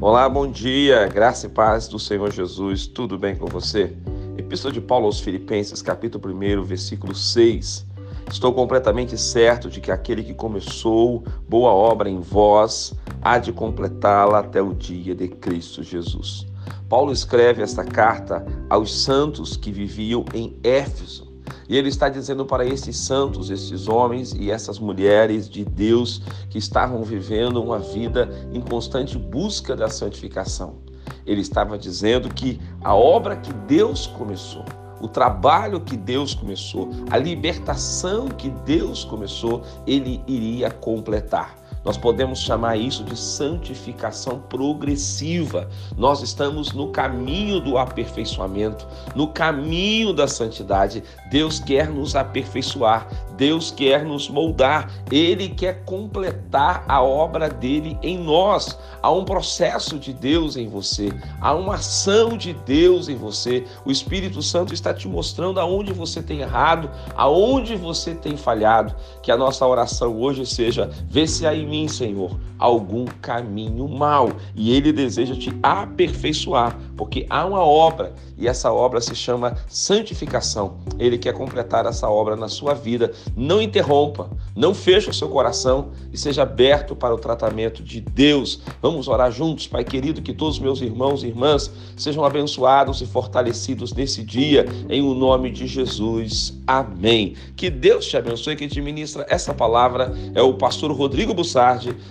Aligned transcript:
Olá, 0.00 0.28
bom 0.28 0.48
dia, 0.48 1.08
graça 1.08 1.46
e 1.46 1.48
paz 1.48 1.88
do 1.88 1.98
Senhor 1.98 2.30
Jesus, 2.30 2.86
tudo 2.86 3.18
bem 3.18 3.34
com 3.34 3.46
você? 3.46 3.96
Epístola 4.36 4.72
de 4.72 4.80
Paulo 4.80 5.06
aos 5.06 5.18
Filipenses, 5.18 5.82
capítulo 5.82 6.32
1, 6.32 6.62
versículo 6.62 7.16
6. 7.16 7.84
Estou 8.30 8.54
completamente 8.54 9.18
certo 9.18 9.68
de 9.68 9.80
que 9.80 9.90
aquele 9.90 10.22
que 10.22 10.34
começou 10.34 11.24
boa 11.48 11.72
obra 11.72 12.08
em 12.08 12.20
vós 12.20 12.94
há 13.20 13.38
de 13.38 13.52
completá-la 13.52 14.38
até 14.38 14.62
o 14.62 14.72
dia 14.72 15.16
de 15.16 15.26
Cristo 15.26 15.82
Jesus. 15.82 16.46
Paulo 16.88 17.10
escreve 17.10 17.60
esta 17.60 17.82
carta 17.82 18.46
aos 18.70 19.02
santos 19.02 19.56
que 19.56 19.72
viviam 19.72 20.24
em 20.32 20.56
Éfeso 20.62 21.27
e 21.68 21.76
ele 21.76 21.88
está 21.88 22.08
dizendo 22.08 22.46
para 22.46 22.64
esses 22.64 22.96
santos, 22.96 23.50
esses 23.50 23.88
homens 23.88 24.32
e 24.32 24.50
essas 24.50 24.78
mulheres 24.78 25.48
de 25.48 25.64
Deus 25.64 26.22
que 26.48 26.58
estavam 26.58 27.02
vivendo 27.02 27.62
uma 27.62 27.78
vida 27.78 28.28
em 28.52 28.60
constante 28.60 29.18
busca 29.18 29.76
da 29.76 29.88
santificação. 29.88 30.76
Ele 31.26 31.42
estava 31.42 31.76
dizendo 31.76 32.28
que 32.32 32.58
a 32.82 32.94
obra 32.94 33.36
que 33.36 33.52
Deus 33.52 34.06
começou, 34.06 34.64
o 35.00 35.08
trabalho 35.08 35.80
que 35.80 35.96
Deus 35.96 36.34
começou, 36.34 36.90
a 37.10 37.18
libertação 37.18 38.28
que 38.28 38.48
Deus 38.48 39.04
começou, 39.04 39.62
ele 39.86 40.22
iria 40.26 40.70
completar. 40.70 41.56
Nós 41.88 41.96
podemos 41.96 42.40
chamar 42.40 42.76
isso 42.76 43.02
de 43.02 43.16
santificação 43.16 44.40
progressiva. 44.40 45.70
Nós 45.96 46.20
estamos 46.20 46.72
no 46.72 46.88
caminho 46.88 47.60
do 47.60 47.78
aperfeiçoamento, 47.78 48.86
no 49.14 49.28
caminho 49.28 50.12
da 50.12 50.28
santidade. 50.28 51.02
Deus 51.30 51.58
quer 51.58 51.88
nos 51.88 52.14
aperfeiçoar, 52.14 53.08
Deus 53.38 53.70
quer 53.70 54.04
nos 54.04 54.28
moldar, 54.28 54.90
Ele 55.10 55.48
quer 55.48 55.82
completar 55.84 56.84
a 56.86 57.02
obra 57.02 57.48
dele 57.48 57.96
em 58.02 58.18
nós. 58.18 58.78
Há 59.00 59.10
um 59.10 59.24
processo 59.24 59.98
de 59.98 60.12
Deus 60.12 60.56
em 60.56 60.68
você, 60.68 61.08
há 61.40 61.54
uma 61.54 61.76
ação 61.76 62.36
de 62.36 62.52
Deus 62.52 63.08
em 63.08 63.16
você. 63.16 63.64
O 63.86 63.90
Espírito 63.90 64.42
Santo 64.42 64.74
está 64.74 64.92
te 64.92 65.08
mostrando 65.08 65.58
aonde 65.58 65.94
você 65.94 66.20
tem 66.20 66.40
errado, 66.40 66.90
aonde 67.16 67.76
você 67.76 68.14
tem 68.14 68.36
falhado. 68.36 68.94
Que 69.22 69.32
a 69.32 69.38
nossa 69.38 69.66
oração 69.66 70.20
hoje 70.20 70.44
seja: 70.44 70.90
vê 71.08 71.26
se 71.26 71.46
há 71.46 71.54
em 71.54 71.66
mim 71.66 71.77
mim, 71.78 71.86
Senhor, 71.86 72.38
algum 72.58 73.04
caminho 73.22 73.86
mau. 73.88 74.32
E 74.56 74.74
Ele 74.74 74.92
deseja 74.92 75.34
te 75.36 75.52
aperfeiçoar, 75.62 76.76
porque 76.96 77.24
há 77.30 77.46
uma 77.46 77.64
obra 77.64 78.12
e 78.36 78.46
essa 78.46 78.72
obra 78.72 79.00
se 79.00 79.14
chama 79.14 79.56
santificação. 79.68 80.78
Ele 80.98 81.18
quer 81.18 81.32
completar 81.32 81.86
essa 81.86 82.08
obra 82.08 82.36
na 82.36 82.48
sua 82.48 82.72
vida. 82.72 83.12
Não 83.36 83.60
interrompa, 83.60 84.30
não 84.54 84.72
feche 84.72 85.10
o 85.10 85.14
seu 85.14 85.28
coração 85.28 85.88
e 86.12 86.18
seja 86.18 86.42
aberto 86.42 86.94
para 86.94 87.14
o 87.14 87.18
tratamento 87.18 87.82
de 87.82 88.00
Deus. 88.00 88.60
Vamos 88.80 89.08
orar 89.08 89.30
juntos, 89.32 89.66
Pai 89.66 89.84
querido, 89.84 90.22
que 90.22 90.32
todos 90.32 90.58
meus 90.58 90.80
irmãos 90.80 91.22
e 91.22 91.26
irmãs 91.26 91.70
sejam 91.96 92.24
abençoados 92.24 93.00
e 93.00 93.06
fortalecidos 93.06 93.92
nesse 93.92 94.22
dia, 94.22 94.66
em 94.88 95.02
o 95.02 95.14
nome 95.14 95.50
de 95.50 95.66
Jesus. 95.66 96.56
Amém. 96.66 97.34
Que 97.56 97.68
Deus 97.68 98.06
te 98.06 98.16
abençoe, 98.16 98.54
que 98.54 98.68
te 98.68 98.80
ministra 98.80 99.26
essa 99.28 99.52
palavra 99.52 100.14
é 100.34 100.42
o 100.42 100.54
pastor 100.54 100.92
Rodrigo 100.92 101.34
Bussar 101.34 101.67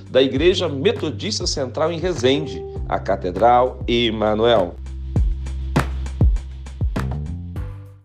da 0.09 0.21
Igreja 0.21 0.67
Metodista 0.67 1.47
Central 1.47 1.91
em 1.91 1.99
Resende, 1.99 2.61
a 2.87 2.99
Catedral 2.99 3.79
Emanuel. 3.87 4.75